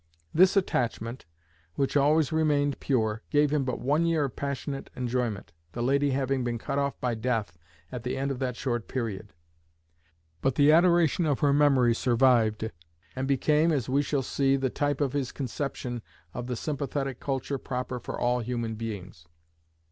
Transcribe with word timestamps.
This 0.33 0.57
attachment, 0.57 1.27
which 1.75 1.95
always 1.95 2.31
remained 2.31 2.79
pure, 2.79 3.21
gave 3.29 3.51
him 3.53 3.63
but 3.63 3.79
one 3.79 4.03
year 4.07 4.23
of 4.25 4.35
passionate 4.35 4.89
enjoyment, 4.95 5.53
the 5.73 5.83
lady 5.83 6.09
having 6.09 6.43
been 6.43 6.57
cut 6.57 6.79
off 6.79 6.99
by 6.99 7.13
death 7.13 7.55
at 7.91 8.01
the 8.01 8.17
end 8.17 8.31
of 8.31 8.39
that 8.39 8.55
short 8.55 8.87
period; 8.87 9.31
but 10.41 10.55
the 10.55 10.71
adoration 10.71 11.27
of 11.27 11.41
her 11.41 11.53
memory 11.53 11.93
survived, 11.93 12.71
and 13.15 13.27
became, 13.27 13.71
as 13.71 13.87
we 13.87 14.01
shall 14.01 14.23
see, 14.23 14.55
the 14.55 14.71
type 14.71 15.01
of 15.01 15.13
his 15.13 15.31
conception 15.31 16.01
of 16.33 16.47
the 16.47 16.55
sympathetic 16.55 17.19
culture 17.19 17.59
proper 17.59 17.99
for 17.99 18.19
all 18.19 18.39
human 18.39 18.73
beings. 18.73 19.27